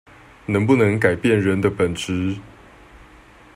[0.47, 2.39] 能不能改變人的本質